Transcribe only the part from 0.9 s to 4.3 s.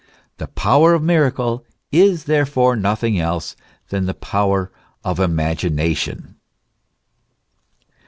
of miracle is therefore nothing else than the